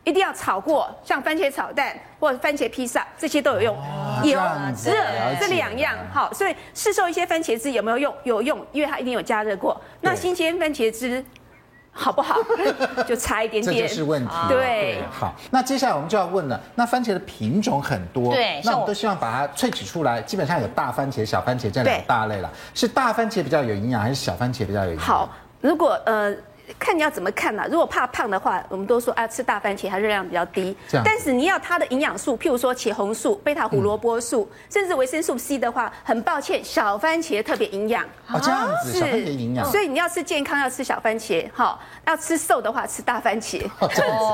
[0.08, 3.76] 一定要炒过，像番茄炒蛋或者番茄披萨，这些都有用。
[4.24, 4.40] 油、
[4.82, 4.94] 热
[5.38, 8.14] 这两样好，所以市售一些番茄汁有没有用？
[8.24, 9.78] 有用，因为它一定有加热过。
[10.00, 11.22] 那新鲜番茄汁
[11.92, 12.36] 好不好？
[13.06, 14.34] 就差一点点，这就是问题。
[14.48, 16.58] 对，好，那接下来我们就要问了。
[16.74, 20.22] 那番茄的品种很多，对，那我们都希望把它萃取出来。
[20.22, 22.50] 基本上有大番茄、小番茄这两大类了。
[22.72, 25.04] 是大番茄比较有营养，还是小番茄比较有营养？
[25.04, 25.28] 好，
[25.60, 26.34] 如果呃。
[26.78, 27.68] 看你要怎么看呐、啊？
[27.70, 30.76] 如果怕胖的话，我们都说啊，吃大番茄它热量比较低。
[31.04, 38.04] 但是你要它的营养素，譬如说茄红素、贝塔胡萝卜素，嗯、甚至维生素 C 的话，很抱歉，小番茄特别营养。
[38.28, 39.64] 哦，这样子，是小番茄营养。
[39.70, 41.48] 所以你要吃健康，要吃小番茄。
[41.54, 43.64] 好，要吃瘦的话，吃大番茄。
[43.78, 44.24] 哦， 这样子。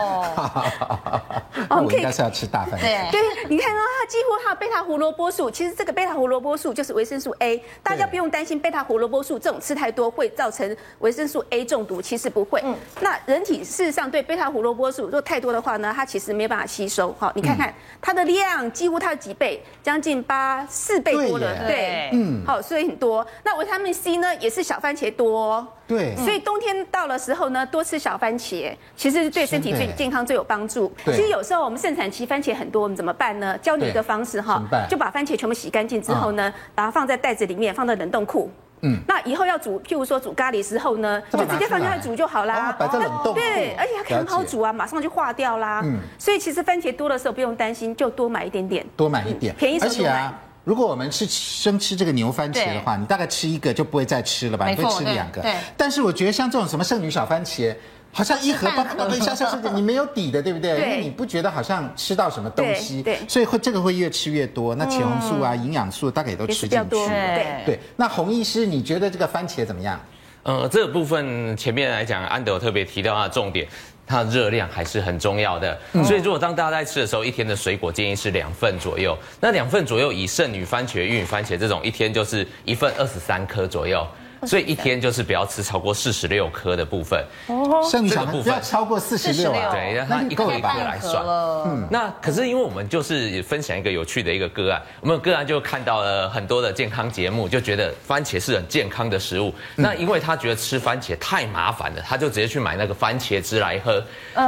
[1.71, 3.11] 哦， 我应该是要吃大番茄。
[3.13, 12.24] 对，对，你看啊、哦，它几乎它有贝塔胡萝卜素，其实这个贝塔胡萝卜素就是维生素 A，大家不用担心贝塔胡萝卜素这种吃太多会造成维生素 A 中毒，其实。
[12.25, 17.15] 是不会，嗯，那人体事实上对贝塔胡萝卜素如果太多的话呢，它其实没办法吸收。
[17.19, 23.27] 好，你看看它的量几乎它的几倍，将近八四倍多了，对，嗯，好，所以很多。
[23.45, 30.91] 那维他命 C 呢，也是小番茄多，对，所以冬天到了时候呢，多吃小番茄，其实对身体最健康最有帮助。
[31.05, 33.59] 其实有时候我们盛产期番茄很多，我们怎么办呢？
[33.59, 38.51] 教你一个方式哈，就把番茄全部洗干净之后呢，把它放在袋子里面，放到冷冻库。
[38.85, 42.71] 嗯，那以后要煮，譬如说煮咖喱时候呢，就直接放进来煮就好啦。
[42.79, 43.41] 摆在冷冻库。
[43.41, 45.81] 对，而且它很好煮啊，马上就化掉啦。
[45.83, 48.87] 嗯，所以其实番茄多的时候不用担心，就多买一点点。
[48.97, 49.79] 多买一点，便宜。
[49.81, 50.33] 而且啊，
[50.65, 54.69] 如果我们是生吃这个牛番茄的话，你大概吃一个就不会再吃了吧？
[54.69, 55.41] 你会吃两个。
[55.41, 55.55] 对。
[55.77, 57.75] 但是我觉得像这种什么剩女小番茄。
[58.15, 60.71] 好像一盒包包一箱箱是你没有底的，对不对？
[60.71, 64.75] 因为你不觉得好像吃到什么东西，对，所以会这个会越吃越多。
[64.77, 66.89] 那茄红素啊，营养素大概也都吃进去。
[66.89, 67.81] 对对。
[67.97, 70.01] 那洪医师，你觉得这个番茄怎么样？
[70.45, 73.67] 呃，这个部分前面来讲，安德特别提到它的重点，
[74.07, 75.77] 它的热量还是很重要的。
[76.05, 79.19] 所以如果当大家在吃的时候，一天的水果建议是两份左右。
[79.41, 84.07] 那两份左右，以剩女番茄、玉米番茄这种，一天就是一份二十三颗左右。
[84.47, 91.25] 所以一天就是不要吃超过四十六颗的部分，哦，剩下的部分要超过四十六，对，让它一个一个来算。
[91.67, 99.53] 嗯，那可是因为我们就是分享一个有趣的一个个案，我们个案就看到了很多的健康节目，就觉得番茄是很健康的食物。
[99.77, 104.03] 那因为他觉得吃番茄太麻烦了，他就直接去买那个番茄汁来喝，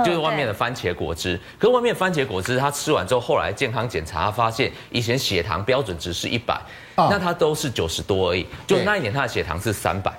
[0.04, 1.38] 就是外面的番茄果汁。
[1.58, 6.60] 可是外面番茄果汁他吃完之后，后来健康检查他发现，以前血糖标准值是一百。
[6.96, 10.12] 那他都是九十多而已，就那一年他的血糖是三百，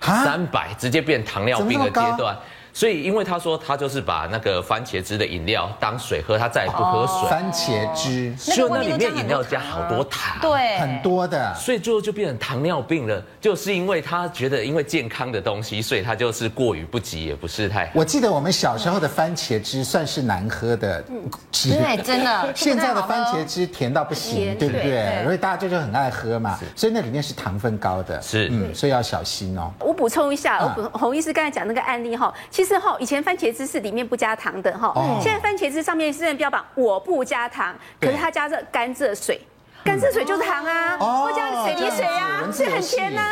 [0.00, 2.36] 三百直接变糖尿病的阶段。
[2.72, 7.30] 所以，因为他说他就是把那个番茄汁的饮料当水喝，他再也不喝水。
[7.30, 13.22] 番茄汁，所以那里面饮料加好多糖，对，很多的，所以最后就变成糖尿病了。
[13.40, 17.90] 就是因为他觉得，因为健康的东西，所以他就是过于不及，也不是太。
[17.94, 21.04] 我记得我们小时候的番茄汁算是难喝的
[21.50, 22.52] 汁，对，真的。
[22.54, 25.22] 现在的番茄汁甜到不行，对不对？
[25.24, 29.70] 所以大家就就很爱喝嘛，所以那里面是糖分高的，是，嗯，所以要小心哦。
[29.80, 39.40] 我补充一下，我补洪医师刚才讲那个案例哈，其实哈，以前番茄汁是里面不加糖的哈，现在番茄汁上面虽然标榜我不加糖，可是它加着甘蔗水，
[39.84, 43.22] 甘蔗水就是糖啊，或加水泥水啊，所以很甜呐，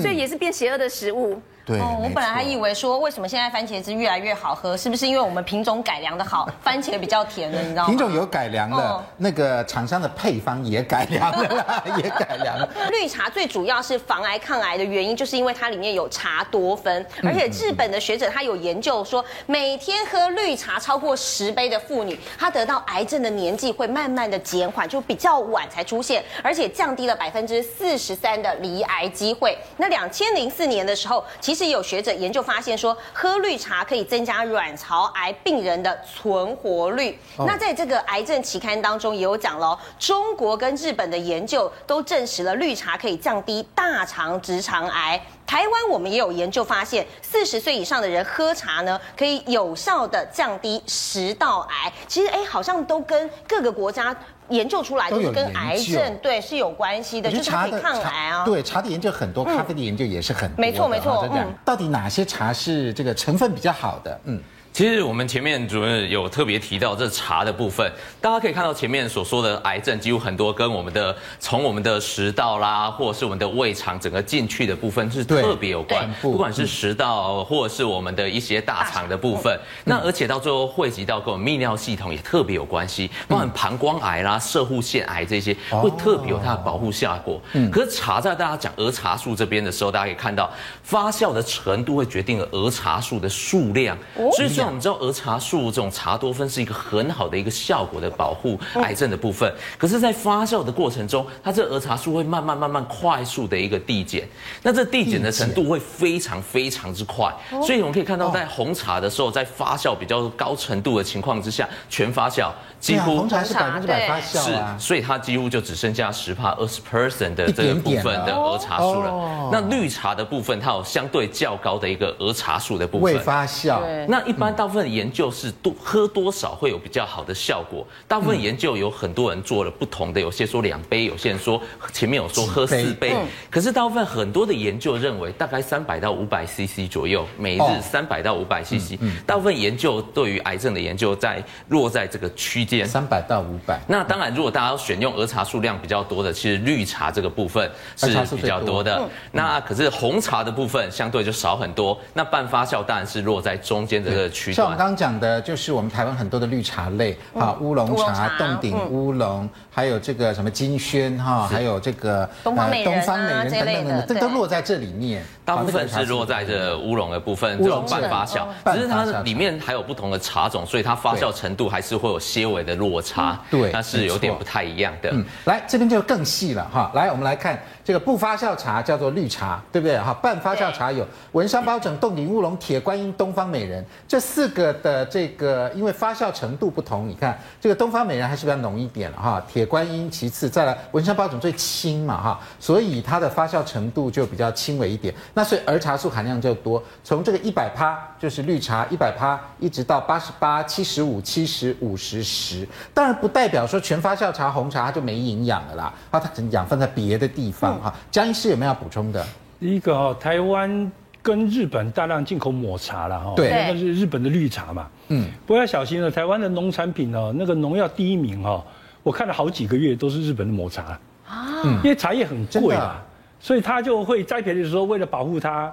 [0.00, 1.40] 所以也是变邪恶的食物。
[1.70, 7.88] 对，哦，我本来还以为说，为什么现在番茄汁越来越好喝，是不是因为我们品种改良的好，番茄比较甜的，你知道吗？
[7.88, 12.68] 品种有改良了，那个厂商的配方也改良了， 也改良了。
[12.90, 29.56] 绿茶最主要是防癌抗癌的原因，就是因为它里面有茶多酚，而且日本的学者他有研究说，每天喝绿茶超过十杯的妇女，她得到癌症的年纪会慢慢的减缓，就比较晚才出现，而且降低了百分之四十三的罹癌机会。
[29.76, 37.18] 那两千零四年的时候，其实有学者研究发现说，喝绿茶可以增加卵巢癌病人的存活率。
[37.38, 45.20] 那在这个癌症期刊当中也有讲了，中国跟日本的研究都证实了绿茶可以降低大肠直肠癌。
[45.46, 51.92] 台湾我们也有研究发现，四十岁以上的人喝茶呢，可以有效的降低食道癌。
[52.06, 54.16] 其实哎，好像都跟各个国家。
[54.50, 58.44] 研究出来就是跟癌症对是有关系的，就是可以抗癌啊。
[58.44, 60.60] 对，茶的研究很多，咖啡的研究也是很多。
[60.60, 61.28] 没错没错。
[61.32, 64.20] 嗯，到底哪些茶是这个成分比较好的？
[64.24, 87.40] 嗯，其实我们前面主任有特别提到这茶的部分，大家可以看到前面所说的癌症，几乎很多跟我们的从我们的食道啦，或者是我们的胃肠整个进去的部分是特别有关，不管是食道或者是我们的一些大肠的部分，那而且到最后汇集到跟我们泌尿系统也特别有关系，包含膀胱癌啦、射护腺癌这些，会特别有它的保护效果。
[87.72, 90.50] 可是茶在大家讲儿茶素这边的时候，大家可以看到
[90.84, 93.98] 发酵的程度会决定了儿茶素的数量，
[94.36, 94.70] 所以说。
[94.70, 104.28] 我们知道儿茶素这种茶多酚是一个很好的一个效果的保护癌症的部分，可是，在发酵的过程中，它这儿茶素会慢慢慢慢快速的一个递减，
[104.62, 119.50] 那这递减的程度会非常非常之快，所以我们可以看到，在红茶的时候，在发酵比较高程度的情况之下，全发酵几乎红茶是百分之百发酵，是，所以它几乎就只剩下十帕二十 percent 的这个部分的儿茶素了。
[119.50, 123.80] 那绿茶的部分，它有相对较高的一个儿茶素的部分，未发酵。
[124.06, 124.49] 那一般。
[124.50, 127.86] 大部分研究是多喝多少会有比较好的效果。
[128.08, 131.60] 大部分研究有很多人做了不同的，有些说两杯，有些人说
[131.92, 133.14] 前面有说喝四杯。
[133.50, 138.98] 可是大部分很多的研究认为大概三百到五百 CC 左右，每日三百到五百 CC。
[139.26, 143.80] 大部分研究对于癌症的研究在落在这个区间三百到五百。
[143.86, 149.00] 那当然，如果大家要选用儿茶数量比较多的，其实绿茶这个部分是比较多的。
[149.32, 151.98] 那可是红茶的部分相对就少很多。
[152.14, 154.39] 那半发酵当然是落在中间的这个区。
[154.52, 165.22] 像我们刚刚讲的，就是我们台湾很多的绿茶类，哈，乌龙茶、洞顶乌龙，还有这个什么金萱，哈，还有这个东方美人东方美人等等等，这都落在这里面。
[165.44, 173.36] 大部分是落在这乌龙的部分，这种半发酵，只是它里面还有不同的茶种，所以它发酵程度还是会有些微的落差。
[173.50, 175.10] 对，那是有点不太一样的。
[175.12, 177.58] 嗯，来这边就更细了哈，来我们来看。
[177.90, 179.98] 这个不发酵茶叫做绿茶，对不对？
[179.98, 195.12] 哈，半发酵茶有文山包拯、冻顶乌龙、铁观音、东方美人这四个的这个，因为发酵程度不同，你看这个东方美人还是比较浓一点了哈，铁观音其次，再来文山包拯最轻嘛哈，所以它的发酵程度就比较轻微一点。
[195.34, 207.79] 那所以儿茶素含量就多，从这个一百趴就是绿茶一百趴，一直到八十八、七十五、七十五、十十，当然不代表说全发酵茶红茶它就没营养了啦，啊，它可能养分在别的地方。
[207.80, 209.24] 好，江医师有没有要补充的？
[209.58, 210.90] 第一个哈，台湾
[211.22, 218.64] 跟日本大量进口抹茶了哈，对，那是日本的绿茶嘛，嗯，不过要小心了，台湾的农产品哦，那个农药第一名哈，
[219.02, 220.98] 我看了好几个月都是日本的抹茶。
[221.28, 223.00] 啊，因为茶叶很贵啊，
[223.38, 225.72] 所以他就会栽培的时候，为了保护它，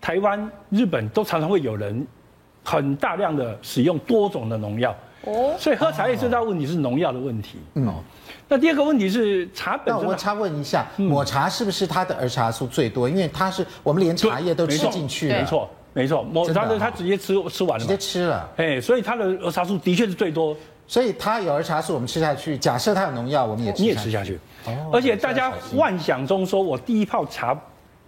[0.00, 2.06] 台湾、日本都常常会有人
[2.62, 7.94] 很大量的使用多种的农药，哦，所以喝茶叶最大问题是农药的问题，嗯。
[8.48, 10.04] 那第二个问题是茶本身。
[10.04, 13.08] 那我插问一下，抹茶是不是它的儿茶素最多？
[13.08, 15.40] 因为它是我们连茶叶都吃进去了。
[15.40, 17.84] 没错，没错，抹茶的它直接吃吃完了。
[17.84, 18.48] 直接吃了。
[18.56, 20.56] 哎，所以它的儿茶素的确是最多。
[20.86, 22.56] 所以它有儿茶素，我们吃下去。
[22.56, 24.38] 假设它有农药，我们也吃你也吃下去。
[24.66, 24.90] 哦。
[24.92, 27.52] 而且大家幻想中说，我第一泡茶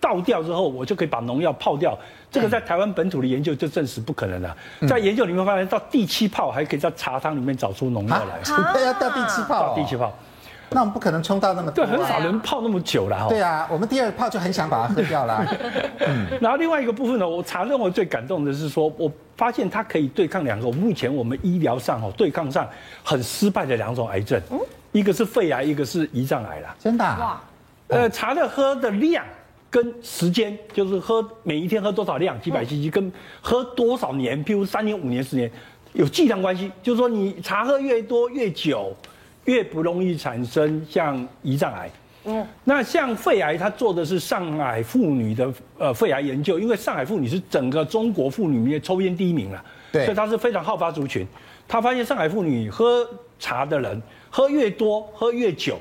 [0.01, 1.97] 倒掉之后，我就可以把农药泡掉。
[2.31, 4.57] 这个在台湾本土的研究就证实不可能了。
[4.87, 8.81] 在研究里面发现，到第七泡还可以在茶汤里面找出农药来。
[8.81, 9.75] 要到第七泡。
[9.75, 10.13] 第七泡。
[10.71, 13.27] 那我们不可能冲到那么多，对，很少人泡那么久了哈。
[13.31, 15.43] 对啊，我们第二泡就很想把它喝掉了。
[16.07, 22.69] 嗯，然后另外一个部分呢，我茶认为最感动的是说，我发现它可以对抗两个目前我们医疗上哦对抗上
[23.03, 24.39] 很失败的两种癌症，
[24.93, 26.77] 一个是肺癌，一个是胰脏癌啦。
[26.79, 27.05] 真的？
[27.05, 27.41] 哇。
[27.89, 29.25] 呃，茶的喝的量
[29.71, 35.51] 跟时间，就是喝每一天喝多少量，几百 cc，跟喝多少年，譬如三年、五年、十年，
[35.93, 36.71] 有剂量关系。
[36.83, 38.95] 就是说，你茶喝越多越久。
[39.45, 41.91] 越不容易产生像胰脏癌，
[42.25, 51.27] 嗯，那像肺癌，他做的是上海妇女的呃肺癌研究，因为上海妇女是整个中国妇女里面抽烟第一名了，对，所以它是非常好发族群。
[51.67, 55.79] 他发现上海妇女喝茶的人喝越多喝越久，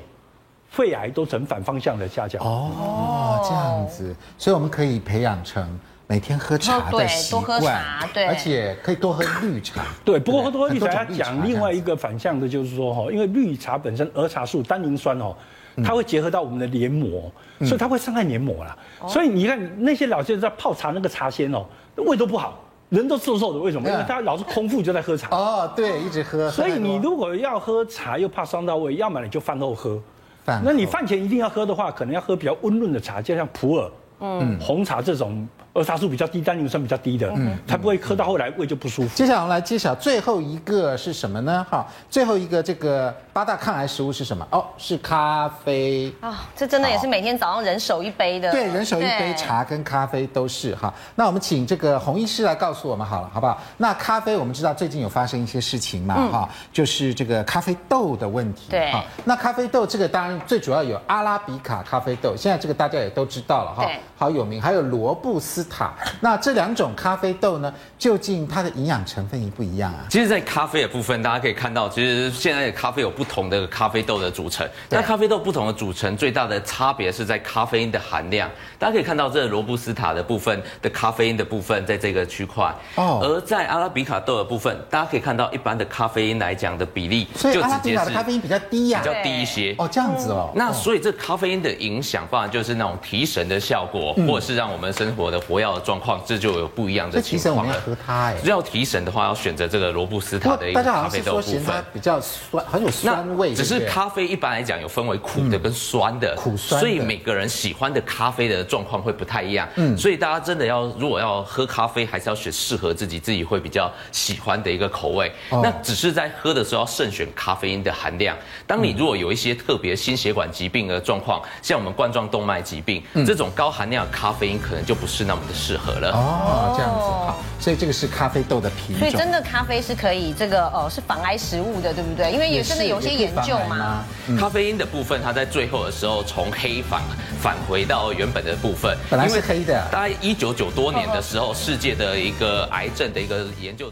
[0.68, 2.42] 肺癌都呈反方向的下降。
[2.44, 5.78] 哦，这样子，所以我们可以培养成。
[6.10, 9.84] 每天喝茶的习惯，多喝茶，对，而且可以多喝绿茶。
[10.06, 15.36] 对，不过喝多喝绿茶要讲另外一个反向的，就是说哈，因为绿茶本身儿茶素单宁酸哦，
[15.84, 18.74] 它会结合到我们的黏膜，所以它会伤害黏膜啦。
[19.06, 23.86] 所以你看那些老先生在泡茶那个茶仙哦，胃都不好，人都瘦瘦的，为什么？
[23.86, 25.28] 因为他老是空腹就在喝茶。
[25.36, 26.50] 哦，对，一直喝。
[26.50, 30.00] 所以你如果要喝茶又怕伤到胃，要么你就饭后喝。
[30.48, 30.62] 饭。
[30.64, 35.46] 那你饭前一定要喝的话，可能要喝比较温润的茶，就像普洱、嗯红茶这种。
[35.74, 39.08] 儿茶素比较低，单宁酸比较低的，嗯，才不会喝到后来胃就不舒服。
[39.14, 41.64] 接下来我们来揭晓最后一个是什么呢？
[41.70, 44.46] 哈，最后一个这个八大抗癌食物是什么？
[44.50, 48.50] 哦，是咖啡啊、哦，这真的也是每天早上人手一杯的。
[48.50, 50.92] 对，人手一杯茶跟咖啡都是哈。
[51.14, 53.62] 那我们请这个洪医师来告诉我们好了，好不好？
[53.76, 58.66] 那咖啡我们知道最近有发生一些事情嘛，哈、嗯，就是这个咖啡豆的问题。
[58.70, 65.92] 对，哈，那咖啡豆这个当然最主要有阿拉比卡咖啡豆，现在这个大家也都知道了哈，好有名，还有罗布斯塔。
[66.20, 70.04] 那这两种咖啡豆呢，究竟它的营养成分一不一样啊？
[70.08, 74.68] 其实，在咖啡的部分，大家可以看到，其实现在的咖啡有不同的咖啡豆的组成。
[74.88, 78.50] 那咖啡豆不同的组成，最大的差别是在咖啡因的含量。
[78.78, 82.74] 大家可以看到，这个罗布斯塔的部分的咖啡因的部分，在这个区块。
[82.96, 83.20] 哦。
[83.22, 89.74] 而在阿拉比卡豆的部分，大家可以看到，一般的咖啡因来讲的比例，所以阿拉比卡的咖啡因比较低呀，比较低一些。
[89.78, 90.50] 哦，这样子哦。
[90.54, 97.72] 那所以这咖啡因的影响，当然就是那种提神的效果，或者是让我们生活的活跃的状况，这就有不一样的情况了。
[97.72, 98.36] 提神要喝它哎。
[98.44, 101.64] 要提神的话，要选择这个罗布斯塔的一个咖啡豆部分。
[101.64, 103.54] 它比较酸，很有酸味。
[103.54, 106.78] 只是咖啡一般来讲有分为苦的跟酸的，苦酸。
[106.78, 109.66] 所以每个人喜欢的咖啡的状况会不太一样。
[109.76, 109.96] 嗯。
[109.96, 115.32] 所以大家真的要，如果要喝咖啡，还是要选适合自己自己会比较喜欢的一个口味。
[115.50, 118.36] 那只是在喝的时候要慎选咖啡因的含量。
[118.66, 126.10] 当你如果有一些特别心血管疾病的状况，像我们冠状动脉疾病，这种高含量的咖啡因可能就不是那么的适合了。
[126.12, 127.44] 哦，这样子好。
[127.60, 128.98] 所以这个是咖啡豆的品种。
[128.98, 132.32] 所以真的咖啡是可以这个呃是防癌食物的，对不对？
[132.32, 134.04] 因为也真的有些研究嘛。
[134.38, 137.02] 咖啡因的部分，它在最后的时候从黑反
[137.40, 139.86] 返回到原本的部分，本来是黑的。
[139.90, 143.86] 大概一九九多年的时候，世界的一个癌症的一个研究。